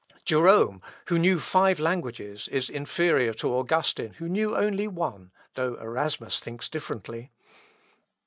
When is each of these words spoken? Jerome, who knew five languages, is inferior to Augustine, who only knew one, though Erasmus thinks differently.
Jerome, 0.25 0.81
who 1.09 1.19
knew 1.19 1.39
five 1.39 1.79
languages, 1.79 2.47
is 2.47 2.71
inferior 2.71 3.35
to 3.35 3.53
Augustine, 3.53 4.13
who 4.13 4.55
only 4.55 4.87
knew 4.87 4.89
one, 4.89 5.31
though 5.53 5.75
Erasmus 5.75 6.39
thinks 6.39 6.67
differently. 6.67 7.31